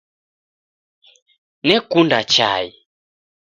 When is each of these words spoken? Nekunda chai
Nekunda 1.67 2.19
chai 2.33 2.67